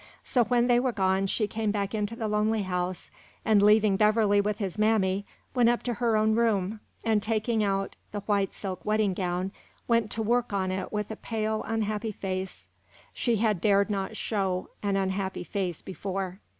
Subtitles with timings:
[0.23, 3.11] So, when they were gone, she came back into the lonely house,
[3.45, 7.95] and, leaving Beverley with his mammy, went up to her own room, and taking out
[8.11, 9.51] the white silk wedding gown
[9.87, 12.65] went to work on it with a pale, unhappy face;
[13.13, 16.39] she had dared not show an unhappy face before.